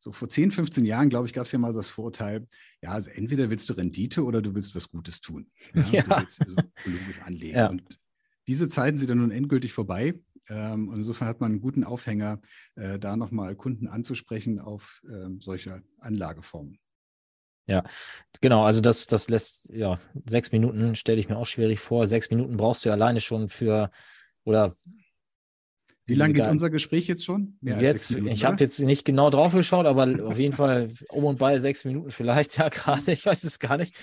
so 0.00 0.12
vor 0.12 0.28
10, 0.28 0.50
15 0.50 0.84
Jahren, 0.84 1.08
glaube 1.08 1.26
ich, 1.26 1.32
gab 1.32 1.46
es 1.46 1.52
ja 1.52 1.58
mal 1.58 1.72
das 1.72 1.90
Vorteil, 1.90 2.46
ja, 2.80 2.90
also 2.90 3.10
entweder 3.10 3.50
willst 3.50 3.68
du 3.68 3.74
Rendite 3.74 4.24
oder 4.24 4.40
du 4.40 4.54
willst 4.54 4.74
was 4.74 4.88
Gutes 4.88 5.20
tun. 5.20 5.50
Ja. 5.74 5.82
ja. 5.92 6.02
Du 6.02 6.20
willst 6.22 6.44
so 6.46 6.56
ökologisch 6.56 7.20
anlegen. 7.22 7.56
Ja. 7.56 7.68
Und 7.68 7.98
diese 8.46 8.68
Zeiten 8.68 8.96
sind 8.96 9.10
dann 9.10 9.18
nun 9.18 9.30
endgültig 9.30 9.72
vorbei. 9.72 10.14
Ähm, 10.48 10.88
und 10.88 10.96
insofern 10.96 11.28
hat 11.28 11.40
man 11.40 11.52
einen 11.52 11.60
guten 11.60 11.84
Aufhänger, 11.84 12.40
äh, 12.74 12.98
da 12.98 13.16
nochmal 13.16 13.54
Kunden 13.54 13.88
anzusprechen 13.88 14.58
auf 14.58 15.02
äh, 15.08 15.28
solche 15.38 15.82
Anlageformen. 15.98 16.78
Ja, 17.66 17.84
genau. 18.40 18.64
Also 18.64 18.80
das, 18.80 19.06
das 19.06 19.28
lässt, 19.28 19.70
ja, 19.70 19.98
sechs 20.26 20.52
Minuten 20.52 20.94
stelle 20.96 21.20
ich 21.20 21.28
mir 21.28 21.36
auch 21.36 21.46
schwierig 21.46 21.80
vor. 21.80 22.06
Sechs 22.06 22.30
Minuten 22.30 22.56
brauchst 22.56 22.84
du 22.84 22.88
ja 22.88 22.94
alleine 22.94 23.20
schon 23.20 23.48
für, 23.48 23.90
oder 24.44 24.74
wie 26.06 26.14
lange 26.14 26.34
geht 26.34 26.48
unser 26.48 26.68
Gespräch 26.68 27.06
jetzt 27.06 27.24
schon? 27.24 27.56
jetzt, 27.60 28.10
Minuten, 28.10 28.32
ich 28.32 28.44
habe 28.44 28.56
jetzt 28.58 28.80
nicht 28.80 29.04
genau 29.04 29.30
drauf 29.30 29.52
geschaut, 29.52 29.86
aber 29.86 30.08
auf 30.26 30.38
jeden 30.38 30.52
Fall 30.52 30.90
um 31.08 31.24
und 31.24 31.38
bei 31.38 31.58
sechs 31.58 31.84
Minuten 31.84 32.10
vielleicht 32.10 32.58
ja 32.58 32.68
gerade. 32.68 33.12
Ich 33.12 33.24
weiß 33.24 33.44
es 33.44 33.58
gar 33.58 33.76
nicht. 33.76 33.94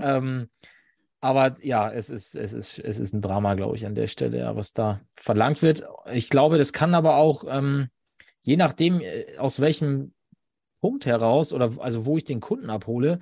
Ähm, 0.00 0.48
aber 1.20 1.54
ja, 1.62 1.90
es 1.90 2.10
ist, 2.10 2.34
es, 2.34 2.52
ist, 2.52 2.78
es 2.78 2.98
ist 2.98 3.14
ein 3.14 3.22
Drama, 3.22 3.54
glaube 3.54 3.76
ich, 3.76 3.86
an 3.86 3.94
der 3.94 4.08
Stelle, 4.08 4.38
ja, 4.38 4.56
was 4.56 4.72
da 4.72 5.00
verlangt 5.14 5.62
wird. 5.62 5.84
Ich 6.12 6.28
glaube, 6.28 6.58
das 6.58 6.72
kann 6.72 6.94
aber 6.94 7.16
auch, 7.16 7.44
ähm, 7.48 7.88
je 8.42 8.56
nachdem, 8.56 9.00
äh, 9.00 9.38
aus 9.38 9.60
welchem 9.60 10.12
Punkt 10.84 11.06
heraus 11.06 11.54
oder 11.54 11.70
also 11.78 12.04
wo 12.04 12.18
ich 12.18 12.26
den 12.26 12.40
Kunden 12.40 12.68
abhole, 12.68 13.18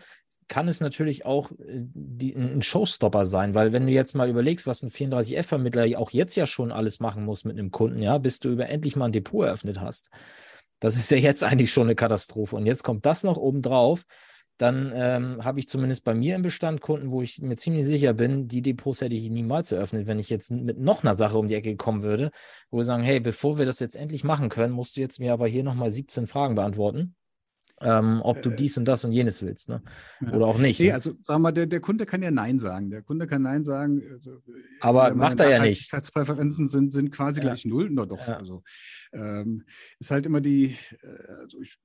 kann 0.48 0.66
es 0.66 0.80
natürlich 0.80 1.24
auch 1.24 1.52
äh, 1.52 1.84
die, 1.94 2.34
ein 2.34 2.60
Showstopper 2.60 3.24
sein, 3.24 3.54
weil 3.54 3.72
wenn 3.72 3.86
du 3.86 3.92
jetzt 3.92 4.16
mal 4.16 4.28
überlegst, 4.28 4.66
was 4.66 4.82
ein 4.82 4.90
34F-Vermittler 4.90 5.96
auch 5.96 6.10
jetzt 6.10 6.34
ja 6.34 6.44
schon 6.46 6.72
alles 6.72 6.98
machen 6.98 7.24
muss 7.24 7.44
mit 7.44 7.56
einem 7.56 7.70
Kunden, 7.70 8.02
ja, 8.02 8.18
bis 8.18 8.40
du 8.40 8.48
über 8.48 8.68
endlich 8.68 8.96
mal 8.96 9.04
ein 9.04 9.12
Depot 9.12 9.46
eröffnet 9.46 9.80
hast. 9.80 10.10
Das 10.80 10.96
ist 10.96 11.08
ja 11.12 11.18
jetzt 11.18 11.44
eigentlich 11.44 11.72
schon 11.72 11.86
eine 11.86 11.94
Katastrophe. 11.94 12.56
Und 12.56 12.66
jetzt 12.66 12.82
kommt 12.82 13.06
das 13.06 13.22
noch 13.22 13.36
obendrauf. 13.36 14.06
Dann 14.56 14.92
ähm, 14.92 15.44
habe 15.44 15.60
ich 15.60 15.68
zumindest 15.68 16.02
bei 16.02 16.14
mir 16.14 16.34
im 16.34 16.42
Bestand 16.42 16.80
Kunden, 16.80 17.12
wo 17.12 17.22
ich 17.22 17.40
mir 17.40 17.54
ziemlich 17.54 17.86
sicher 17.86 18.12
bin, 18.12 18.48
die 18.48 18.60
Depots 18.60 19.02
hätte 19.02 19.14
ich 19.14 19.30
niemals 19.30 19.70
eröffnet, 19.70 20.08
wenn 20.08 20.18
ich 20.18 20.30
jetzt 20.30 20.50
mit 20.50 20.80
noch 20.80 21.04
einer 21.04 21.14
Sache 21.14 21.38
um 21.38 21.46
die 21.46 21.54
Ecke 21.54 21.76
kommen 21.76 22.02
würde, 22.02 22.32
wo 22.72 22.78
wir 22.78 22.84
sagen, 22.84 23.04
hey, 23.04 23.20
bevor 23.20 23.58
wir 23.58 23.66
das 23.66 23.78
jetzt 23.78 23.94
endlich 23.94 24.24
machen 24.24 24.48
können, 24.48 24.72
musst 24.72 24.96
du 24.96 25.00
jetzt 25.00 25.20
mir 25.20 25.32
aber 25.32 25.46
hier 25.46 25.62
nochmal 25.62 25.92
17 25.92 26.26
Fragen 26.26 26.56
beantworten. 26.56 27.14
Ähm, 27.84 28.20
ob 28.22 28.42
du 28.42 28.50
äh, 28.50 28.56
dies 28.56 28.76
und 28.76 28.86
das 28.86 29.04
und 29.04 29.12
jenes 29.12 29.42
willst, 29.42 29.68
ne? 29.68 29.82
Oder 30.32 30.46
auch 30.46 30.58
nicht. 30.58 30.80
Nee, 30.80 30.88
ne? 30.88 30.94
also 30.94 31.12
sag 31.22 31.38
mal, 31.38 31.52
der, 31.52 31.66
der 31.66 31.80
Kunde 31.80 32.06
kann 32.06 32.22
ja 32.22 32.30
Nein 32.30 32.58
sagen. 32.58 32.90
Der 32.90 33.02
Kunde 33.02 33.26
kann 33.26 33.42
Nein 33.42 33.64
sagen. 33.64 34.02
Also, 34.12 34.38
Aber 34.80 35.14
macht 35.14 35.40
er 35.40 35.50
ja 35.50 35.58
nicht. 35.60 35.90
Präferenzen 36.12 36.68
sind, 36.68 36.92
sind 36.92 37.10
quasi 37.10 37.40
ja. 37.40 37.48
gleich 37.48 37.64
null. 37.64 37.88
Na 37.90 38.06
doch. 38.06 38.26
Ja. 38.26 38.36
Also 38.36 38.62
ähm, 39.12 39.64
ist 39.98 40.10
halt 40.10 40.26
immer 40.26 40.40
die, 40.40 40.76
äh, 41.02 41.32
also 41.40 41.60
ich, 41.60 41.78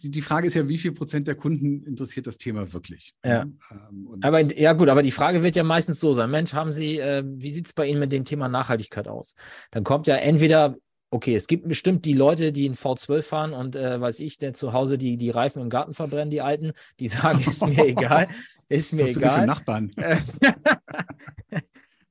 die, 0.00 0.22
Frage 0.22 0.46
ist 0.46 0.54
ja, 0.54 0.68
wie 0.68 0.78
viel 0.78 0.92
Prozent 0.92 1.28
der 1.28 1.34
Kunden 1.34 1.84
interessiert 1.84 2.26
das 2.26 2.38
Thema 2.38 2.72
wirklich? 2.72 3.14
Ja. 3.24 3.42
Ähm, 3.42 4.18
aber 4.22 4.40
ja, 4.40 4.72
gut, 4.72 4.88
aber 4.88 5.02
die 5.02 5.10
Frage 5.10 5.42
wird 5.42 5.56
ja 5.56 5.64
meistens 5.64 6.00
so 6.00 6.12
sein: 6.12 6.30
Mensch, 6.30 6.54
haben 6.54 6.72
Sie, 6.72 6.98
äh, 6.98 7.22
wie 7.26 7.50
sieht 7.50 7.66
es 7.66 7.72
bei 7.72 7.86
Ihnen 7.86 8.00
mit 8.00 8.12
dem 8.12 8.24
Thema 8.24 8.48
Nachhaltigkeit 8.48 9.08
aus? 9.08 9.34
Dann 9.70 9.84
kommt 9.84 10.06
ja 10.06 10.16
entweder 10.16 10.76
okay, 11.10 11.34
es 11.34 11.46
gibt 11.46 11.66
bestimmt 11.66 12.04
die 12.04 12.12
Leute, 12.12 12.52
die 12.52 12.66
in 12.66 12.74
V12 12.74 13.22
fahren 13.22 13.52
und 13.52 13.76
äh, 13.76 14.00
weiß 14.00 14.20
ich, 14.20 14.38
der 14.38 14.54
zu 14.54 14.72
Hause 14.72 14.98
die, 14.98 15.16
die 15.16 15.30
Reifen 15.30 15.62
im 15.62 15.70
Garten 15.70 15.94
verbrennen, 15.94 16.30
die 16.30 16.42
Alten, 16.42 16.72
die 17.00 17.08
sagen, 17.08 17.42
ist 17.46 17.66
mir 17.66 17.86
egal, 17.86 18.28
ist 18.68 18.92
mir 18.92 19.04
Was 19.04 19.16
egal. 19.16 19.40
Du 19.40 19.46
Nachbarn? 19.46 19.92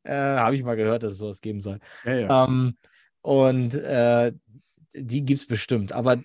äh, 0.03 0.13
Habe 0.13 0.55
ich 0.55 0.63
mal 0.63 0.75
gehört, 0.75 1.03
dass 1.03 1.11
es 1.13 1.17
sowas 1.19 1.41
geben 1.41 1.61
soll. 1.61 1.79
Ja, 2.05 2.15
ja. 2.15 2.45
Ähm, 2.45 2.77
und 3.21 3.75
äh, 3.75 4.31
die 4.93 5.23
gibt 5.23 5.39
es 5.39 5.47
bestimmt. 5.47 5.91
Aber 5.91 6.21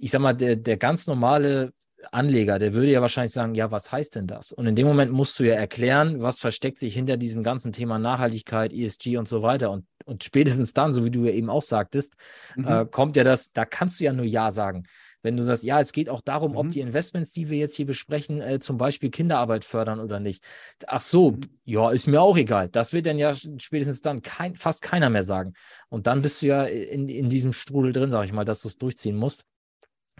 ich 0.00 0.10
sag 0.10 0.20
mal, 0.20 0.32
der, 0.32 0.56
der 0.56 0.76
ganz 0.78 1.06
normale 1.06 1.72
Anleger, 2.12 2.58
der 2.58 2.74
würde 2.74 2.90
ja 2.90 3.00
wahrscheinlich 3.02 3.32
sagen, 3.32 3.54
ja, 3.54 3.70
was 3.70 3.92
heißt 3.92 4.16
denn 4.16 4.26
das? 4.26 4.52
Und 4.52 4.66
in 4.66 4.74
dem 4.74 4.86
Moment 4.86 5.12
musst 5.12 5.38
du 5.38 5.44
ja 5.44 5.54
erklären, 5.54 6.22
was 6.22 6.40
versteckt 6.40 6.78
sich 6.78 6.94
hinter 6.94 7.16
diesem 7.16 7.42
ganzen 7.42 7.72
Thema 7.72 7.98
Nachhaltigkeit, 7.98 8.72
ESG 8.72 9.18
und 9.18 9.28
so 9.28 9.42
weiter. 9.42 9.70
Und, 9.70 9.84
und 10.04 10.24
spätestens 10.24 10.72
dann, 10.72 10.92
so 10.92 11.04
wie 11.04 11.10
du 11.10 11.24
ja 11.24 11.32
eben 11.32 11.50
auch 11.50 11.62
sagtest, 11.62 12.14
mhm. 12.56 12.66
äh, 12.66 12.86
kommt 12.86 13.16
ja 13.16 13.24
das, 13.24 13.52
da 13.52 13.64
kannst 13.64 14.00
du 14.00 14.04
ja 14.04 14.12
nur 14.12 14.24
Ja 14.24 14.50
sagen. 14.50 14.84
Wenn 15.22 15.36
du 15.36 15.42
sagst, 15.42 15.64
ja, 15.64 15.80
es 15.80 15.92
geht 15.92 16.08
auch 16.08 16.22
darum, 16.22 16.52
mhm. 16.52 16.56
ob 16.56 16.70
die 16.70 16.80
Investments, 16.80 17.32
die 17.32 17.50
wir 17.50 17.58
jetzt 17.58 17.76
hier 17.76 17.86
besprechen, 17.86 18.40
äh, 18.40 18.58
zum 18.58 18.78
Beispiel 18.78 19.10
Kinderarbeit 19.10 19.64
fördern 19.64 20.00
oder 20.00 20.18
nicht. 20.18 20.42
Ach 20.86 21.00
so, 21.00 21.32
mhm. 21.32 21.40
ja, 21.64 21.90
ist 21.90 22.06
mir 22.06 22.22
auch 22.22 22.36
egal. 22.36 22.68
Das 22.68 22.92
wird 22.92 23.06
dann 23.06 23.18
ja 23.18 23.34
spätestens 23.34 24.00
dann 24.00 24.22
kein, 24.22 24.56
fast 24.56 24.82
keiner 24.82 25.10
mehr 25.10 25.22
sagen. 25.22 25.52
Und 25.88 26.06
dann 26.06 26.22
bist 26.22 26.40
du 26.42 26.46
ja 26.46 26.64
in, 26.64 27.08
in 27.08 27.28
diesem 27.28 27.52
Strudel 27.52 27.92
drin, 27.92 28.10
sag 28.10 28.24
ich 28.24 28.32
mal, 28.32 28.44
dass 28.44 28.62
du 28.62 28.68
es 28.68 28.78
durchziehen 28.78 29.16
musst. 29.16 29.44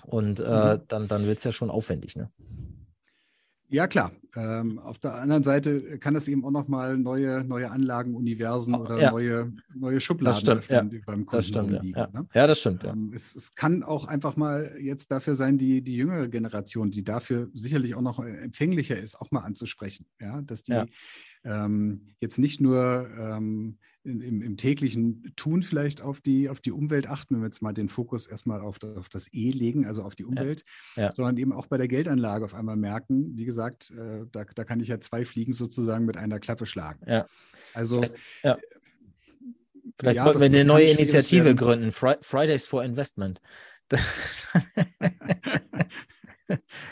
Und 0.04 0.40
äh, 0.40 0.75
mhm. 0.75 0.82
dann, 0.88 1.08
dann 1.08 1.26
wird 1.26 1.38
es 1.38 1.44
ja 1.44 1.52
schon 1.52 1.70
aufwendig. 1.70 2.16
Ne? 2.16 2.30
Ja, 3.70 3.86
klar. 3.86 4.12
Ähm, 4.36 4.78
auf 4.80 4.98
der 4.98 5.14
anderen 5.14 5.42
Seite 5.44 5.98
kann 5.98 6.14
das 6.14 6.28
eben 6.28 6.44
auch 6.44 6.50
nochmal 6.50 6.98
neue, 6.98 7.44
neue 7.44 7.70
Anlagen, 7.70 8.14
Universen 8.14 8.74
oh, 8.74 8.80
oder 8.80 9.00
ja. 9.00 9.10
neue, 9.10 9.52
neue 9.74 10.00
Schubladen 10.00 10.32
das 10.32 10.40
stimmt, 10.40 10.58
öffnen, 10.58 10.78
ja. 10.78 10.84
die 10.84 10.98
beim 10.98 11.26
Kunden 11.26 11.36
das 11.36 11.46
stimmt, 11.48 11.72
rumliegen. 11.72 11.98
Ja. 11.98 12.08
Ne? 12.12 12.28
ja. 12.34 12.46
das 12.46 12.60
stimmt. 12.60 12.84
Ähm, 12.84 13.12
es, 13.14 13.34
es, 13.34 13.54
kann 13.54 13.82
auch 13.82 14.06
einfach 14.06 14.36
mal 14.36 14.72
jetzt 14.80 15.10
dafür 15.10 15.36
sein, 15.36 15.56
die, 15.56 15.82
die 15.82 15.96
jüngere 15.96 16.28
Generation, 16.28 16.90
die 16.90 17.04
dafür 17.04 17.48
sicherlich 17.54 17.94
auch 17.94 18.02
noch 18.02 18.18
empfänglicher 18.18 18.96
ist, 18.96 19.20
auch 19.20 19.30
mal 19.30 19.40
anzusprechen. 19.40 20.06
Ja, 20.20 20.42
dass 20.42 20.62
die 20.62 20.80
ähm, 21.44 22.08
jetzt 22.20 22.38
nicht 22.38 22.60
nur 22.60 23.08
ähm, 23.18 23.78
im, 24.04 24.42
im, 24.42 24.57
täglichen 24.57 25.33
Tun 25.37 25.62
vielleicht 25.62 26.00
auf 26.00 26.21
die, 26.21 26.49
auf 26.49 26.61
die 26.61 26.73
Umwelt 26.73 27.07
achten, 27.07 27.35
wenn 27.35 27.42
wir 27.42 27.47
jetzt 27.47 27.62
mal 27.62 27.73
den 27.73 27.88
Fokus 27.88 28.26
erstmal 28.26 28.61
auf, 28.61 28.78
auf 28.97 29.09
das 29.09 29.33
E 29.33 29.50
legen, 29.50 29.87
also 29.87 30.02
auf 30.02 30.14
die 30.14 30.25
Umwelt, 30.25 30.64
ja. 30.97 31.04
Ja. 31.04 31.14
sondern 31.14 31.37
eben 31.37 31.52
auch 31.52 31.66
bei 31.66 31.76
der 31.76 31.88
Geldanlage 31.88 32.45
auf 32.45 32.54
einmal 32.54 32.76
merken, 32.76 33.37
wie 33.37 33.45
gesagt, 33.45 33.90
äh, 33.90 34.26
da, 34.33 34.45
da 34.45 34.64
kann 34.64 34.80
ich 34.80 34.88
ja 34.88 35.00
zwei 35.00 35.25
Fliegen 35.25 35.52
sozusagen 35.52 36.07
mit 36.07 36.16
einer 36.16 36.40
Klappe 36.40 36.66
schlagen. 36.66 37.00
Ja. 37.07 37.26
Also 37.75 38.02
ja. 38.42 38.57
Vielleicht 39.99 40.19
ja, 40.19 40.25
sollten 40.25 40.40
wir 40.40 40.47
eine 40.47 40.64
neue 40.64 40.87
Initiative 40.87 41.54
gründen, 41.54 41.92
Fridays 41.92 42.64
for 42.64 42.83
Investment. 42.83 43.40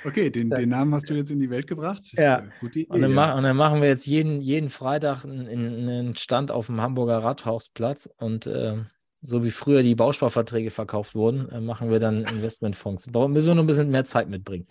Okay, 0.04 0.30
den, 0.30 0.50
den, 0.50 0.68
Namen 0.68 0.94
hast 0.94 1.08
du 1.10 1.14
jetzt 1.14 1.30
in 1.30 1.40
die 1.40 1.50
Welt 1.50 1.66
gebracht. 1.66 2.12
Ja. 2.12 2.44
Idee, 2.62 2.86
und, 2.88 3.00
dann 3.00 3.12
ja. 3.12 3.34
und, 3.34 3.42
dann 3.42 3.56
machen 3.56 3.80
wir 3.80 3.88
jetzt 3.88 4.06
jeden, 4.06 4.40
jeden 4.40 4.70
Freitag 4.70 5.24
einen, 5.24 5.48
einen 5.48 6.16
Stand 6.16 6.50
auf 6.50 6.66
dem 6.66 6.80
Hamburger 6.80 7.18
Rathausplatz 7.18 8.08
und 8.18 8.46
äh, 8.46 8.76
so 9.20 9.44
wie 9.44 9.50
früher 9.50 9.82
die 9.82 9.94
Bausparverträge 9.94 10.70
verkauft 10.70 11.14
wurden, 11.14 11.48
äh, 11.50 11.60
machen 11.60 11.90
wir 11.90 11.98
dann 11.98 12.24
Investmentfonds. 12.24 13.06
Da 13.10 13.28
müssen 13.28 13.48
wir 13.48 13.54
nur 13.54 13.64
ein 13.64 13.66
bisschen 13.66 13.90
mehr 13.90 14.04
Zeit 14.04 14.28
mitbringen. 14.28 14.66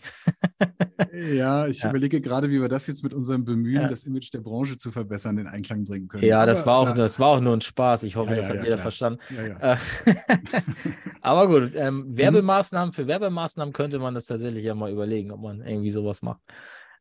ja, 1.33 1.67
ich 1.67 1.81
ja. 1.81 1.89
überlege 1.89 2.21
gerade, 2.21 2.49
wie 2.49 2.61
wir 2.61 2.69
das 2.69 2.87
jetzt 2.87 3.03
mit 3.03 3.13
unserem 3.13 3.43
Bemühen, 3.43 3.81
ja. 3.81 3.87
das 3.87 4.03
Image 4.03 4.33
der 4.33 4.39
Branche 4.39 4.77
zu 4.77 4.91
verbessern, 4.91 5.37
in 5.37 5.47
Einklang 5.47 5.83
bringen 5.83 6.07
können. 6.07 6.23
Ja, 6.23 6.37
Aber, 6.37 6.47
das, 6.47 6.65
war 6.65 6.77
auch, 6.77 6.95
das 6.95 7.19
war 7.19 7.27
auch 7.27 7.41
nur 7.41 7.53
ein 7.53 7.61
Spaß. 7.61 8.03
Ich 8.03 8.15
hoffe, 8.15 8.31
ja, 8.31 8.37
das 8.37 8.49
hat 8.49 8.57
jeder 8.57 8.67
klar. 8.67 8.77
verstanden. 8.77 9.19
Äh, 9.59 9.75
Aber 11.21 11.47
gut, 11.47 11.71
ähm, 11.75 12.05
mhm. 12.07 12.17
Werbemaßnahmen, 12.17 12.93
für 12.93 13.07
Werbemaßnahmen 13.07 13.73
könnte 13.73 13.99
man 13.99 14.13
das 14.13 14.25
tatsächlich 14.25 14.63
ja 14.63 14.75
mal 14.75 14.91
überlegen, 14.91 15.31
ob 15.31 15.41
man 15.41 15.61
irgendwie 15.61 15.89
sowas 15.89 16.21
macht. 16.21 16.41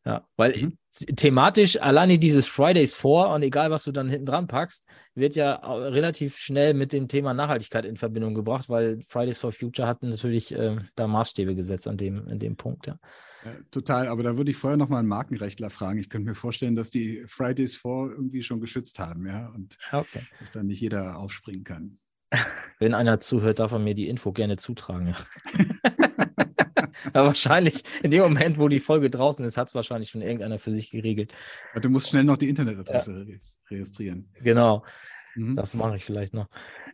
Ja, 0.07 0.25
weil 0.37 0.57
mhm. 0.57 0.79
thematisch 1.17 1.81
alleine 1.81 2.17
dieses 2.17 2.47
Fridays 2.47 2.95
vor 2.95 3.35
und 3.35 3.43
egal 3.43 3.73
was 3.73 3.83
du 3.83 3.91
dann 3.91 4.09
hinten 4.09 4.27
dran 4.27 4.47
packst, 4.47 4.87
wird 5.17 5.35
ja 5.35 5.55
relativ 5.55 6.39
schnell 6.39 6.75
mit 6.75 6.93
dem 6.93 7.09
Thema 7.09 7.35
Nachhaltigkeit 7.35 7.85
in 7.85 7.97
Verbindung 7.97 8.33
gebracht, 8.33 8.69
weil 8.69 9.03
Fridays 9.03 9.41
for 9.41 9.51
Future 9.51 9.89
hat 9.89 10.05
natürlich 10.05 10.55
äh, 10.55 10.77
da 10.95 11.09
Maßstäbe 11.09 11.57
gesetzt 11.57 11.89
an 11.89 11.97
dem, 11.97 12.29
in 12.29 12.39
dem 12.39 12.55
Punkt, 12.57 12.87
ja. 12.87 13.01
ja 13.45 13.51
total, 13.73 14.07
aber 14.07 14.23
da 14.23 14.37
würde 14.37 14.53
ich 14.53 14.57
vorher 14.57 14.77
nochmal 14.77 15.01
einen 15.01 15.09
Markenrechtler 15.09 15.71
fragen. 15.71 15.99
Ich 15.99 16.09
könnte 16.09 16.29
mir 16.29 16.37
vorstellen, 16.37 16.77
dass 16.77 16.91
die 16.91 17.25
Fridays 17.27 17.75
for 17.75 18.09
irgendwie 18.09 18.45
schon 18.45 18.61
geschützt 18.61 19.01
haben, 19.01 19.27
ja, 19.27 19.49
und 19.57 19.77
okay. 19.91 20.21
dass 20.39 20.53
dann 20.53 20.69
nicht 20.69 20.81
jeder 20.81 21.19
aufspringen 21.19 21.65
kann. 21.65 21.99
Wenn 22.79 22.95
einer 22.95 23.19
zuhört, 23.19 23.59
darf 23.59 23.73
er 23.73 23.81
mir 23.81 23.95
die 23.95 24.07
Info 24.07 24.31
gerne 24.31 24.57
zutragen. 24.57 25.09
Ja. 25.09 26.07
Aber 27.17 27.27
wahrscheinlich 27.29 27.83
in 28.03 28.11
dem 28.11 28.23
Moment, 28.23 28.59
wo 28.59 28.69
die 28.69 28.81
Folge 28.81 29.11
draußen 29.11 29.45
ist, 29.45 29.57
hat 29.57 29.69
es 29.69 29.75
wahrscheinlich 29.75 30.11
schon 30.11 30.23
irgendeiner 30.23 30.59
für 30.59 30.73
sich 30.73 30.91
geregelt. 30.91 31.33
du 31.75 31.89
musst 31.89 32.09
schnell 32.09 32.25
noch 32.25 32.37
die 32.37 32.49
Internetadresse 32.49 33.27
ja. 33.29 33.37
registrieren. 33.71 34.31
Genau. 34.43 34.85
Mhm. 35.35 35.55
Das 35.55 35.75
mache 35.75 35.97
ich 35.97 36.05
vielleicht 36.05 36.35
noch. 36.35 36.49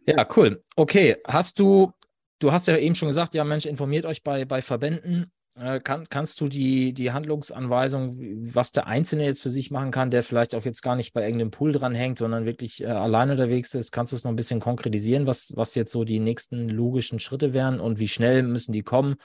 Ja, 0.06 0.26
cool. 0.36 0.62
Okay. 0.76 1.16
Hast 1.26 1.58
du, 1.58 1.92
du 2.38 2.52
hast 2.52 2.68
ja 2.68 2.76
eben 2.76 2.94
schon 2.94 3.08
gesagt, 3.08 3.34
ja, 3.34 3.44
Mensch, 3.44 3.66
informiert 3.66 4.04
euch 4.04 4.22
bei, 4.22 4.44
bei 4.44 4.62
Verbänden. 4.62 5.30
Äh, 5.54 5.80
kann, 5.80 6.04
kannst 6.08 6.40
du 6.40 6.48
die, 6.48 6.94
die 6.94 7.12
Handlungsanweisung, 7.12 8.16
was 8.54 8.72
der 8.72 8.86
Einzelne 8.86 9.26
jetzt 9.26 9.42
für 9.42 9.50
sich 9.50 9.70
machen 9.70 9.90
kann, 9.90 10.08
der 10.08 10.22
vielleicht 10.22 10.54
auch 10.54 10.64
jetzt 10.64 10.82
gar 10.82 10.96
nicht 10.96 11.12
bei 11.12 11.22
irgendeinem 11.22 11.50
Pool 11.50 11.72
dran 11.72 11.94
hängt, 11.94 12.16
sondern 12.16 12.46
wirklich 12.46 12.82
äh, 12.82 12.86
allein 12.86 13.30
unterwegs 13.30 13.74
ist, 13.74 13.92
kannst 13.92 14.12
du 14.12 14.16
es 14.16 14.24
noch 14.24 14.32
ein 14.32 14.36
bisschen 14.36 14.60
konkretisieren, 14.60 15.26
was, 15.26 15.52
was 15.54 15.74
jetzt 15.74 15.92
so 15.92 16.04
die 16.04 16.20
nächsten 16.20 16.70
logischen 16.70 17.18
Schritte 17.18 17.52
wären 17.52 17.80
und 17.80 17.98
wie 17.98 18.08
schnell 18.08 18.42
müssen 18.44 18.72
die 18.72 18.82
kommen? 18.82 19.16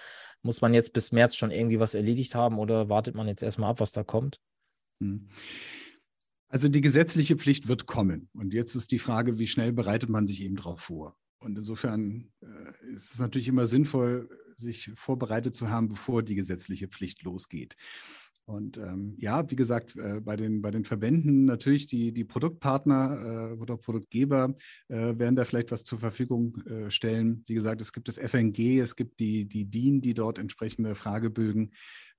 Muss 0.43 0.61
man 0.61 0.73
jetzt 0.73 0.93
bis 0.93 1.11
März 1.11 1.35
schon 1.35 1.51
irgendwie 1.51 1.79
was 1.79 1.93
erledigt 1.93 2.35
haben 2.35 2.59
oder 2.59 2.89
wartet 2.89 3.15
man 3.15 3.27
jetzt 3.27 3.43
erstmal 3.43 3.71
ab, 3.71 3.79
was 3.79 3.91
da 3.91 4.03
kommt? 4.03 4.39
Hm. 5.01 5.29
Also 6.49 6.69
die 6.69 6.81
gesetzliche 6.81 7.35
Pflicht 7.35 7.67
wird 7.67 7.87
kommen. 7.87 8.29
Und 8.33 8.53
jetzt 8.53 8.75
ist 8.75 8.91
die 8.91 8.99
Frage, 8.99 9.37
wie 9.37 9.47
schnell 9.47 9.73
bereitet 9.73 10.09
man 10.09 10.27
sich 10.27 10.41
eben 10.41 10.55
darauf 10.55 10.79
vor? 10.79 11.17
Und 11.39 11.57
insofern 11.57 12.31
äh, 12.41 12.93
ist 12.93 13.13
es 13.13 13.19
natürlich 13.19 13.47
immer 13.47 13.67
sinnvoll, 13.67 14.29
sich 14.55 14.91
vorbereitet 14.95 15.55
zu 15.55 15.69
haben, 15.69 15.89
bevor 15.89 16.23
die 16.23 16.35
gesetzliche 16.35 16.87
Pflicht 16.87 17.23
losgeht. 17.23 17.75
Und 18.47 18.77
ähm, 18.77 19.13
ja, 19.19 19.49
wie 19.51 19.57
gesagt, 19.57 19.97
äh, 19.97 20.21
bei, 20.21 20.37
den, 20.37 20.61
bei 20.61 20.71
den 20.71 20.85
Verbänden 20.85 21.43
natürlich 21.43 21.85
die, 21.85 22.13
die 22.13 22.23
Produktpartner 22.23 23.51
äh, 23.51 23.61
oder 23.61 23.75
Produktgeber 23.75 24.55
äh, 24.87 25.19
werden 25.19 25.35
da 25.35 25.43
vielleicht 25.43 25.69
was 25.71 25.83
zur 25.83 25.99
Verfügung 25.99 26.61
äh, 26.65 26.89
stellen. 26.89 27.43
Wie 27.47 27.55
gesagt, 27.55 27.81
es 27.81 27.91
gibt 27.91 28.07
das 28.07 28.17
FNG, 28.17 28.79
es 28.79 28.95
gibt 28.95 29.19
die, 29.19 29.45
die 29.49 29.65
DIN, 29.65 29.99
die 29.99 30.13
dort 30.13 30.39
entsprechende 30.39 30.95
Fragebögen 30.95 31.73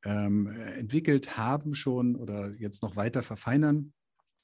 ähm, 0.04 0.48
entwickelt 0.76 1.38
haben 1.38 1.74
schon 1.74 2.14
oder 2.14 2.54
jetzt 2.58 2.82
noch 2.82 2.94
weiter 2.94 3.22
verfeinern. 3.22 3.94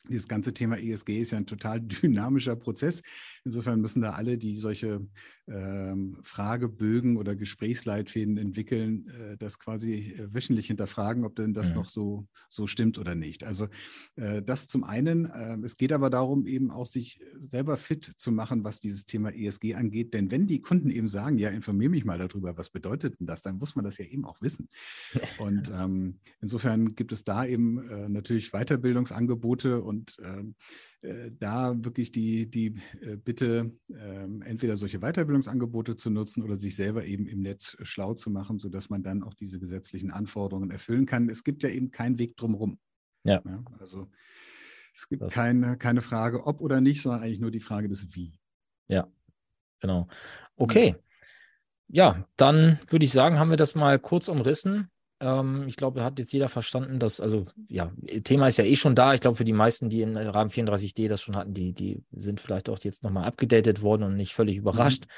Dieses 0.08 0.28
ganze 0.28 0.52
Thema 0.52 0.78
ESG 0.78 1.20
ist 1.20 1.30
ja 1.30 1.38
ein 1.38 1.46
total 1.46 1.80
dynamischer 2.02 2.56
Prozess. 2.56 3.02
Insofern 3.44 3.80
müssen 3.80 4.02
da 4.02 4.10
alle, 4.10 4.36
die 4.36 4.54
solche 4.54 5.06
ähm, 5.48 6.18
Fragebögen 6.22 7.16
oder 7.16 7.34
Gesprächsleitfäden 7.36 8.36
entwickeln, 8.36 9.08
äh, 9.08 9.36
das 9.38 9.58
quasi 9.58 10.14
äh, 10.18 10.34
wöchentlich 10.34 10.66
hinterfragen, 10.66 11.24
ob 11.24 11.36
denn 11.36 11.54
das 11.54 11.68
ja. 11.68 11.74
Mhm. 11.74 11.80
noch 11.80 11.88
so, 11.88 12.26
so 12.50 12.66
stimmt 12.66 12.98
oder 12.98 13.14
nicht. 13.14 13.44
Also 13.44 13.68
äh, 14.16 14.42
das 14.42 14.66
zum 14.66 14.84
einen. 14.84 15.26
Äh, 15.26 15.58
es 15.64 15.76
geht 15.76 15.92
aber 15.92 16.10
darum, 16.10 16.46
eben 16.46 16.70
auch 16.70 16.86
sich 16.86 17.20
selber 17.50 17.76
fit 17.76 18.12
zu 18.16 18.30
machen, 18.30 18.64
was 18.64 18.80
dieses 18.80 19.06
Thema 19.06 19.30
ESG 19.34 19.74
angeht. 19.74 20.12
Denn 20.12 20.30
wenn 20.30 20.46
die 20.46 20.60
Kunden 20.60 20.90
eben 20.90 21.08
sagen, 21.08 21.38
ja, 21.38 21.48
informiere 21.48 21.90
mich 21.90 22.04
mal 22.04 22.18
darüber, 22.18 22.58
was 22.58 22.68
bedeutet 22.70 23.18
denn 23.20 23.26
das, 23.26 23.42
dann 23.42 23.56
muss 23.56 23.74
man 23.74 23.84
das 23.84 23.98
ja 23.98 24.04
eben 24.04 24.24
auch 24.24 24.42
wissen. 24.42 24.68
Und 25.38 25.72
ähm, 25.74 26.18
insofern 26.40 26.94
gibt 26.94 27.12
es 27.12 27.24
da 27.24 27.46
eben 27.46 27.88
äh, 27.88 28.08
natürlich 28.08 28.50
Weiterbildungsangebote 28.52 29.82
und 29.82 29.93
und 29.94 30.16
ähm, 30.22 30.54
äh, 31.02 31.30
da 31.38 31.72
wirklich 31.84 32.12
die, 32.12 32.50
die 32.50 32.74
äh, 33.00 33.16
Bitte, 33.16 33.72
äh, 33.90 34.24
entweder 34.44 34.76
solche 34.76 35.00
Weiterbildungsangebote 35.00 35.96
zu 35.96 36.10
nutzen 36.10 36.42
oder 36.42 36.56
sich 36.56 36.74
selber 36.76 37.04
eben 37.04 37.26
im 37.26 37.40
Netz 37.40 37.76
schlau 37.82 38.14
zu 38.14 38.30
machen, 38.30 38.58
sodass 38.58 38.90
man 38.90 39.02
dann 39.02 39.22
auch 39.22 39.34
diese 39.34 39.60
gesetzlichen 39.60 40.10
Anforderungen 40.10 40.70
erfüllen 40.70 41.06
kann. 41.06 41.30
Es 41.30 41.44
gibt 41.44 41.62
ja 41.62 41.68
eben 41.68 41.90
keinen 41.90 42.18
Weg 42.18 42.36
drumherum. 42.36 42.78
Ja. 43.24 43.42
ja 43.44 43.64
also 43.78 44.10
es 44.92 45.08
gibt 45.08 45.30
keine, 45.30 45.76
keine 45.76 46.00
Frage, 46.00 46.44
ob 46.46 46.60
oder 46.60 46.80
nicht, 46.80 47.02
sondern 47.02 47.22
eigentlich 47.22 47.40
nur 47.40 47.50
die 47.50 47.60
Frage 47.60 47.88
des 47.88 48.14
Wie. 48.14 48.38
Ja, 48.88 49.08
genau. 49.80 50.08
Okay. 50.56 50.96
ja, 51.88 52.28
dann 52.36 52.78
würde 52.88 53.04
ich 53.04 53.12
sagen, 53.12 53.38
haben 53.38 53.50
wir 53.50 53.56
das 53.56 53.74
mal 53.74 53.98
kurz 53.98 54.28
umrissen. 54.28 54.90
Ähm, 55.24 55.64
ich 55.66 55.76
glaube, 55.76 56.04
hat 56.04 56.18
jetzt 56.18 56.32
jeder 56.32 56.48
verstanden, 56.48 56.98
dass, 56.98 57.18
also 57.20 57.46
ja, 57.68 57.92
Thema 58.22 58.46
ist 58.46 58.58
ja 58.58 58.64
eh 58.64 58.76
schon 58.76 58.94
da. 58.94 59.14
Ich 59.14 59.20
glaube, 59.20 59.36
für 59.36 59.44
die 59.44 59.54
meisten, 59.54 59.88
die 59.88 60.02
im 60.02 60.16
Rahmen 60.16 60.50
34D 60.50 61.08
das 61.08 61.22
schon 61.22 61.36
hatten, 61.36 61.54
die, 61.54 61.72
die 61.72 62.02
sind 62.12 62.40
vielleicht 62.40 62.68
auch 62.68 62.78
jetzt 62.80 63.02
nochmal 63.02 63.24
abgedatet 63.24 63.82
worden 63.82 64.02
und 64.02 64.16
nicht 64.16 64.34
völlig 64.34 64.56
überrascht. 64.56 65.04
Mhm. 65.04 65.08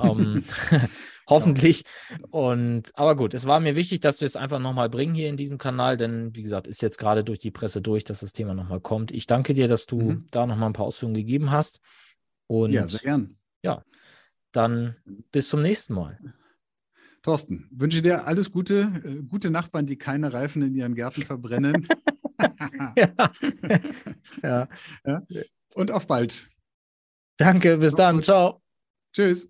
Ähm, 0.00 0.44
hoffentlich. 1.28 1.82
Und 2.30 2.92
aber 2.94 3.16
gut, 3.16 3.34
es 3.34 3.46
war 3.46 3.60
mir 3.60 3.74
wichtig, 3.76 4.00
dass 4.00 4.20
wir 4.20 4.26
es 4.26 4.36
einfach 4.36 4.60
nochmal 4.60 4.88
bringen 4.88 5.14
hier 5.14 5.28
in 5.28 5.36
diesem 5.36 5.58
Kanal, 5.58 5.96
denn 5.96 6.34
wie 6.34 6.42
gesagt, 6.42 6.66
ist 6.66 6.80
jetzt 6.82 6.98
gerade 6.98 7.24
durch 7.24 7.40
die 7.40 7.50
Presse 7.50 7.82
durch, 7.82 8.04
dass 8.04 8.20
das 8.20 8.32
Thema 8.32 8.54
nochmal 8.54 8.80
kommt. 8.80 9.10
Ich 9.10 9.26
danke 9.26 9.54
dir, 9.54 9.68
dass 9.68 9.86
du 9.86 10.00
mhm. 10.00 10.26
da 10.30 10.46
nochmal 10.46 10.70
ein 10.70 10.72
paar 10.72 10.86
Ausführungen 10.86 11.16
gegeben 11.16 11.50
hast. 11.50 11.80
Und 12.46 12.70
ja, 12.70 12.86
sehr 12.86 13.00
gern. 13.00 13.36
Ja, 13.64 13.84
dann 14.52 14.96
bis 15.32 15.48
zum 15.48 15.60
nächsten 15.62 15.94
Mal. 15.94 16.18
Thorsten, 17.22 17.68
wünsche 17.70 18.02
dir 18.02 18.26
alles 18.26 18.50
Gute, 18.50 18.90
äh, 19.04 19.22
gute 19.22 19.50
Nachbarn, 19.50 19.86
die 19.86 19.96
keine 19.96 20.32
Reifen 20.32 20.62
in 20.62 20.74
ihren 20.74 20.94
Gärten 20.94 21.22
verbrennen. 21.22 21.86
ja. 22.96 23.38
ja. 24.42 24.68
ja. 25.04 25.22
Und 25.74 25.90
auf 25.90 26.06
bald. 26.06 26.50
Danke, 27.36 27.76
bis 27.76 27.92
Mach's 27.92 27.96
dann. 27.96 28.16
Gut. 28.16 28.24
Ciao. 28.24 28.62
Tschüss. 29.12 29.48